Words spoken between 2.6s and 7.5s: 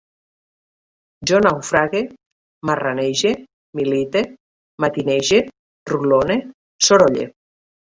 marranege, milite, matinege, rutlone, sorolle